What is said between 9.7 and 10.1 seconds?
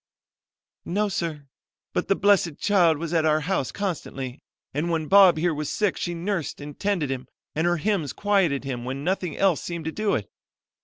to